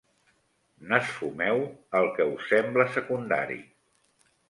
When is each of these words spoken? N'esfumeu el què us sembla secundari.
N'esfumeu 0.93 1.63
el 2.01 2.09
què 2.19 2.29
us 2.33 2.51
sembla 2.55 2.91
secundari. 2.99 3.63